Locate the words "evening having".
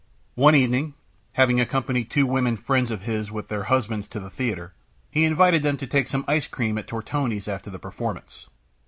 0.55-1.59